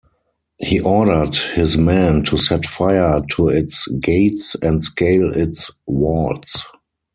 [0.59, 6.65] He ordered his men to set fire to its gates and scale its walls.